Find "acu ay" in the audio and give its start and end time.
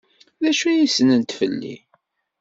0.49-0.87